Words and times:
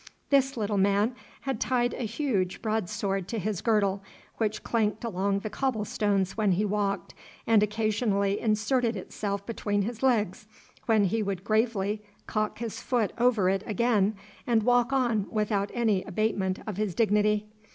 This 0.31 0.57
little 0.57 0.79
man 0.79 1.13
had 1.41 1.59
tied 1.61 1.93
a 1.93 2.05
huge 2.05 2.63
broadsword 2.63 3.27
to 3.27 3.37
his 3.37 3.61
girdle, 3.61 4.01
which 4.37 4.63
clanked 4.63 5.03
along 5.03 5.37
the 5.41 5.49
cobble 5.51 5.85
stones 5.85 6.35
when 6.35 6.53
he 6.53 6.65
walked 6.65 7.13
and 7.45 7.61
occasionally 7.61 8.39
inserted 8.39 8.95
itself 8.95 9.45
between 9.45 9.83
his 9.83 10.01
legs, 10.01 10.47
when 10.87 11.03
he 11.03 11.21
would 11.21 11.43
gravely 11.43 12.01
cock 12.25 12.57
his 12.57 12.81
foot 12.81 13.13
over 13.19 13.47
it 13.47 13.61
again 13.67 14.15
and 14.47 14.63
walk 14.63 14.91
on 14.91 15.27
without 15.29 15.69
any 15.75 16.01
abatement 16.05 16.57
of 16.65 16.77
his 16.77 16.95
dignity. 16.95 17.45